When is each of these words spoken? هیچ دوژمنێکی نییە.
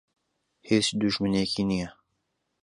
هیچ 0.69 0.85
دوژمنێکی 0.99 1.63
نییە. 1.69 1.89